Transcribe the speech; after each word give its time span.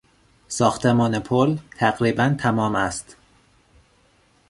ساختمان 0.47 1.19
پل 1.19 1.57
تقریبا 1.77 2.35
تمام 2.39 2.75
است. 2.75 3.15